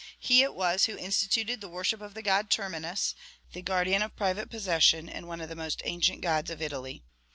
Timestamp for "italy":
6.59-7.03